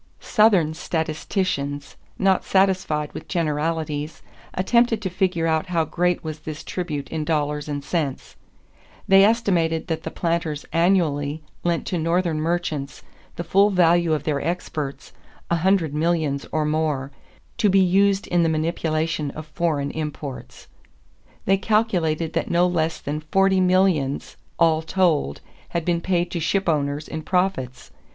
[0.23, 4.23] Southern statisticians, not satisfied with generalities,
[4.55, 8.35] attempted to figure out how great was this tribute in dollars and cents.
[9.07, 13.03] They estimated that the planters annually lent to Northern merchants
[13.35, 15.13] the full value of their exports,
[15.51, 17.11] a hundred millions or more,
[17.59, 20.67] "to be used in the manipulation of foreign imports."
[21.45, 27.07] They calculated that no less than forty millions all told had been paid to shipowners
[27.07, 27.91] in profits.